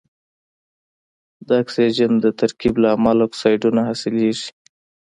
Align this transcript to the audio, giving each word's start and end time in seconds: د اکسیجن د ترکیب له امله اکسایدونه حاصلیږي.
د 1.47 1.49
اکسیجن 1.61 2.11
د 2.23 2.25
ترکیب 2.39 2.75
له 2.83 2.87
امله 2.95 3.21
اکسایدونه 3.29 3.79
حاصلیږي. 3.87 4.49